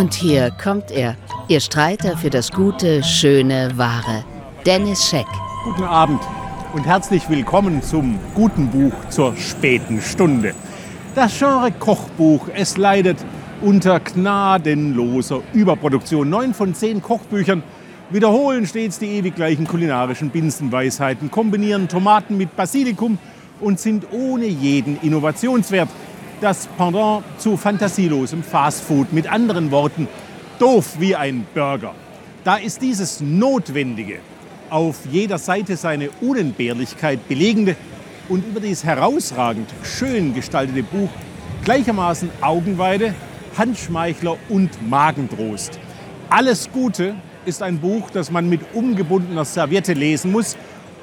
[0.00, 1.14] Und hier kommt er,
[1.48, 4.24] Ihr Streiter für das Gute, Schöne, Wahre,
[4.64, 5.26] Dennis Scheck.
[5.62, 6.22] Guten Abend
[6.72, 10.54] und herzlich willkommen zum guten Buch zur späten Stunde.
[11.14, 13.18] Das Genre Kochbuch, es leidet
[13.60, 16.30] unter gnadenloser Überproduktion.
[16.30, 17.62] Neun von zehn Kochbüchern
[18.08, 23.18] wiederholen stets die ewig gleichen kulinarischen Binsenweisheiten, kombinieren Tomaten mit Basilikum
[23.60, 25.90] und sind ohne jeden Innovationswert.
[26.40, 29.12] Das Pendant zu fantasielosem Fastfood.
[29.12, 30.08] Mit anderen Worten,
[30.58, 31.94] doof wie ein Burger.
[32.44, 34.20] Da ist dieses Notwendige,
[34.70, 37.76] auf jeder Seite seine Unentbehrlichkeit belegende
[38.30, 41.10] und überdies herausragend schön gestaltete Buch
[41.64, 43.12] gleichermaßen Augenweide,
[43.58, 45.78] Handschmeichler und Magentrost.
[46.30, 50.56] Alles Gute ist ein Buch, das man mit umgebundener Serviette lesen muss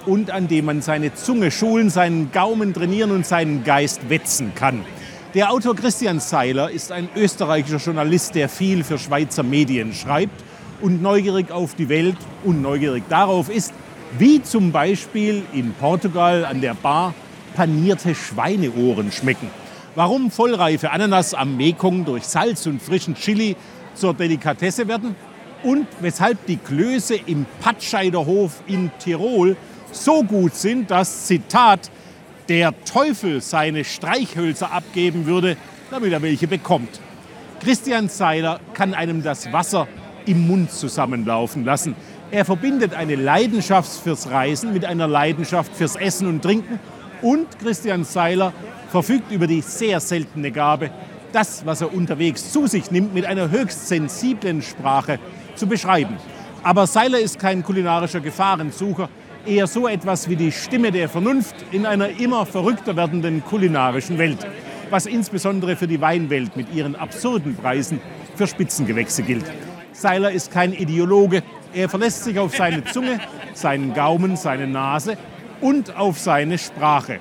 [0.08, 4.84] und an dem man seine Zunge schulen, seinen Gaumen trainieren und seinen Geist wetzen kann.
[5.34, 10.42] Der Autor Christian Seiler ist ein österreichischer Journalist, der viel für Schweizer Medien schreibt
[10.80, 12.16] und neugierig auf die Welt
[12.46, 13.74] und neugierig darauf ist,
[14.18, 17.14] wie zum Beispiel in Portugal an der Bar
[17.56, 19.50] panierte Schweineohren schmecken.
[19.96, 23.58] Warum vollreife Ananas am Mekong durch Salz und frischen Chili
[23.96, 25.14] zur Delikatesse werden
[25.62, 29.58] und weshalb die Klöße im Patscheiderhof in Tirol
[29.92, 31.92] so gut sind, dass, Zitat,
[32.50, 35.58] der Teufel seine Streichhölzer abgeben würde,
[35.92, 37.00] damit er welche bekommt.
[37.62, 39.88] Christian Seiler kann einem das Wasser
[40.26, 41.96] im Mund zusammenlaufen lassen.
[42.30, 46.80] Er verbindet eine Leidenschaft fürs Reisen mit einer Leidenschaft fürs Essen und Trinken.
[47.22, 48.54] Und Christian Seiler
[48.90, 50.92] verfügt über die sehr seltene Gabe,
[51.32, 55.20] das, was er unterwegs zu sich nimmt, mit einer höchst sensiblen Sprache
[55.56, 56.18] zu beschreiben.
[56.64, 59.10] Aber Seiler ist kein kulinarischer Gefahrensucher
[59.46, 64.46] eher so etwas wie die Stimme der Vernunft in einer immer verrückter werdenden kulinarischen Welt,
[64.90, 68.00] was insbesondere für die Weinwelt mit ihren absurden Preisen
[68.36, 69.46] für Spitzengewächse gilt.
[69.94, 73.20] Seiler ist kein Ideologe, er verlässt sich auf seine Zunge,
[73.54, 75.18] seinen Gaumen, seine Nase
[75.62, 77.20] und auf seine Sprache.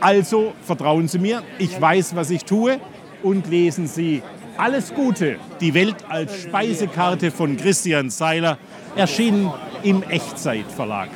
[0.00, 2.78] Also vertrauen Sie mir, ich weiß, was ich tue
[3.22, 4.22] und lesen Sie
[4.58, 8.58] alles Gute, die Welt als Speisekarte von Christian Seiler,
[8.96, 9.52] erschienen
[9.82, 11.08] im Echtzeitverlag.